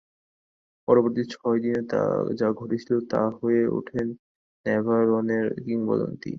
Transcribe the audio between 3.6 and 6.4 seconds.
ওঠে ন্যাভারোনের কিংবদন্তি।